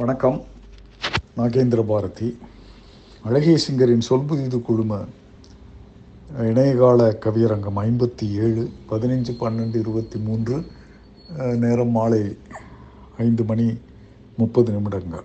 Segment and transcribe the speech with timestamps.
[0.00, 0.36] வணக்கம்.
[1.36, 2.26] நாகேந்திர பாரதி.
[3.28, 4.98] அழகிய சிங்கரின் சொல்புதிது குழும
[6.50, 10.56] இணையகால கவியரங்கம் ஐம்பத்தி ஏழு பதினைஞ்சு பன்னெண்டு இருபத்தி மூன்று
[11.62, 12.20] நேரம் மாலை
[13.24, 13.66] ஐந்து மணி
[14.40, 15.24] முப்பது நிமிடங்கள்.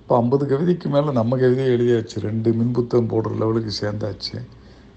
[0.00, 2.22] இப்போ ஐம்பது கவிதைக்கு மேலே நம்ம கவிதையை எழுதியாச்சு.
[2.28, 4.36] ரெண்டு மின்புத்தகம் போடுற லெவலுக்கு சேர்ந்தாச்சு.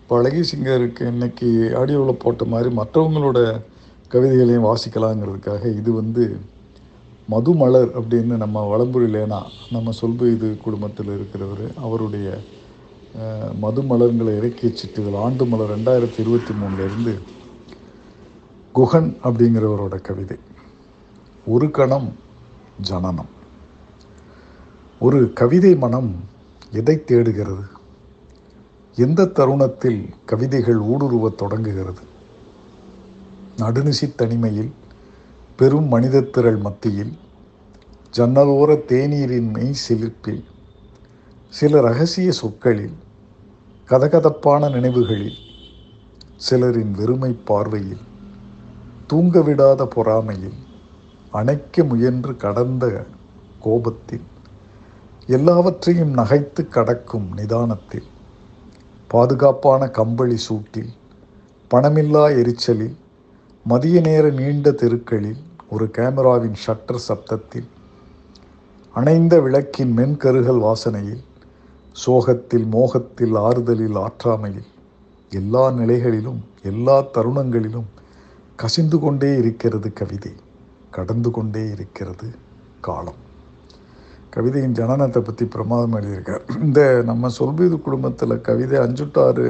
[0.02, 1.50] இப்போ அழகிய சிங்கருக்கு இன்னைக்கு
[1.82, 3.42] ஆடியோவில் போட்ட மாதிரி மற்றவங்களோட
[4.14, 6.24] கவிதைகளையும் வாசிக்கலாங்கிறதுக்காக இது வந்து
[7.32, 9.40] மதுமலர் அப்படின்னு நம்ம வளம்புரிலேனா
[9.72, 12.38] நம்ம சொல்பு இது குடும்பத்தில் இருக்கிறவர் அவருடைய
[13.62, 17.14] மதுமலர்களை இலக்கிய சிட்டுகள் ஆண்டு மலர் ரெண்டாயிரத்தி இருபத்தி மூணுலேருந்து
[18.72, 20.38] குகன் அப்படிங்கிறவரோட கவிதை.
[21.46, 22.10] ஒரு கணம்
[22.82, 23.30] ஜனனம்.
[25.00, 26.12] ஒரு கவிதை மனம்
[26.72, 27.64] எதை தேடுகிறது?
[28.96, 32.02] எந்த தருணத்தில் கவிதைகள் ஊடுருவத் தொடங்குகிறது?
[33.58, 34.72] நடுநிசி தனிமையில்
[35.60, 37.14] பெரும் மனித திரள் மத்தியில்
[38.14, 40.44] ஜன்னலோர தேநீரின் மெய் சிலிர்ப்பில்
[41.54, 42.96] சில ரகசிய சொற்களில்
[43.90, 45.40] கதகதப்பான நினைவுகளில்
[46.38, 48.06] சிலரின் வெறுமை பார்வையில்
[49.08, 50.58] தூங்க விடாத பொறாமையில்
[51.34, 52.86] அணைக்க முயன்று கடந்த
[53.60, 54.26] கோபத்தில்
[55.30, 58.10] எல்லாவற்றையும் நகைத்து கடக்கும் நிதானத்தில்
[59.10, 60.92] பாதுகாப்பான கம்பளி சூட்டில்
[61.72, 62.98] பணமில்லா எரிச்சலில்
[63.66, 65.40] மதிய நேர நீண்ட தெருக்களில்
[65.70, 67.70] ஒரு கேமராவின் ஷட்டர் சப்தத்தில்
[68.96, 71.24] அணைந்த விளக்கின் மென்கருகல் வாசனையில்
[71.96, 74.70] சோகத்தில் மோகத்தில் ஆறுதலில் ஆற்றாமையில்
[75.32, 77.90] எல்லா நிலைகளிலும் எல்லா தருணங்களிலும்
[78.56, 80.34] கசிந்து கொண்டே இருக்கிறது கவிதை
[80.92, 82.28] கடந்து கொண்டே இருக்கிறது
[82.82, 83.20] காலம்.
[84.36, 86.46] கவிதையின் ஜனனத்தை பற்றி பிரமாதம் எழுதியிருக்கார்.
[86.64, 89.46] இந்த நம்ம சொல்பீது குடும்பத்தில் கவிதை அஞ்சு ஆறு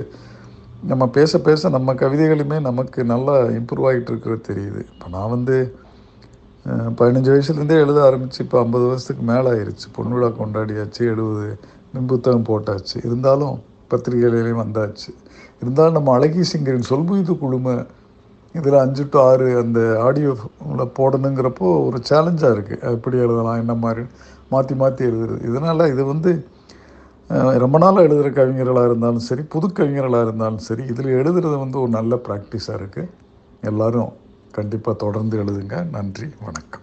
[0.92, 4.81] நம்ம பேச பேச நம்ம கவிதைகளுமே நமக்கு நல்லா இம்ப்ரூவ் ஆகிட்டு இருக்கிறது தெரியுது.
[4.94, 5.58] இப்போ நான் வந்து
[7.00, 11.45] பதினஞ்சு வயசுலேருந்தே எழுத ஆரம்பித்து இப்போ ஐம்பது வருஷத்துக்கு மேலே ஆயிடுச்சு பொண்ணு விழா கொண்டாடியாச்சு எழுபது
[11.94, 12.95] மின் புத்தகம் போட்டாச்சு.
[13.08, 13.56] இருந்தாலும்
[13.92, 15.09] பத்திரிகைகளிலையும் வந்தாச்சு.
[15.62, 17.78] இருந்தாலும் நம்ம அழகி சிங்கரின் சொல்புது குழும
[18.56, 24.03] இதில் அஞ்சு டு ஆறு அந்த ஆடியோவில் போடணுங்கிறப்போ ஒரு சேலஞ்சாக இருக்குது எப்படி எழுதலாம் என்ன மாதிரி
[24.53, 25.41] மாற்றி மாற்றி எழுதுறது.
[25.50, 26.31] இதனால் இது வந்து
[27.63, 32.16] ரொம்ப நாளாக எழுதுகிற கவிஞர்களாக இருந்தாலும் சரி புது கவிஞர்களாக இருந்தாலும் சரி இதில் எழுதுறது வந்து ஒரு நல்ல
[32.28, 33.12] ப்ராக்டிஸாக இருக்குது
[33.69, 34.12] எல்லோரும்
[34.52, 35.90] கண்டிப்பாக தொடர்ந்து எழுதுங்க.
[35.90, 36.28] நன்றி.
[36.40, 36.82] வணக்கம்.